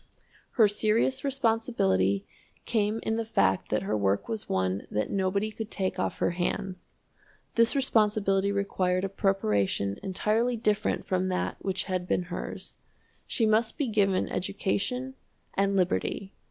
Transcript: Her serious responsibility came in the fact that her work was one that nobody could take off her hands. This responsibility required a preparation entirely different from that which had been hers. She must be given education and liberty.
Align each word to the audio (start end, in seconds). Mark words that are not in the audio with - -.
Her 0.53 0.67
serious 0.67 1.23
responsibility 1.23 2.25
came 2.65 3.01
in 3.03 3.17
the 3.17 3.23
fact 3.23 3.69
that 3.69 3.83
her 3.83 3.95
work 3.95 4.27
was 4.27 4.49
one 4.49 4.87
that 4.89 5.11
nobody 5.11 5.51
could 5.51 5.69
take 5.69 5.99
off 5.99 6.17
her 6.17 6.31
hands. 6.31 6.95
This 7.53 7.75
responsibility 7.75 8.51
required 8.51 9.03
a 9.03 9.09
preparation 9.09 9.99
entirely 10.01 10.57
different 10.57 11.05
from 11.05 11.27
that 11.27 11.57
which 11.59 11.83
had 11.83 12.07
been 12.07 12.23
hers. 12.33 12.77
She 13.27 13.45
must 13.45 13.77
be 13.77 13.85
given 13.87 14.27
education 14.27 15.13
and 15.53 15.75
liberty. 15.75 16.33